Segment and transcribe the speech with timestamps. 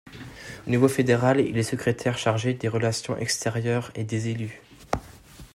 [0.65, 4.59] Au niveau fédéral, il est Secrétaire chargé des relations extérieures et des élus.